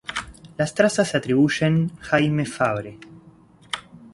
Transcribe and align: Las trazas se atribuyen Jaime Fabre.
Las 0.57 0.73
trazas 0.73 1.09
se 1.09 1.17
atribuyen 1.17 1.95
Jaime 1.99 2.47
Fabre. 2.47 2.97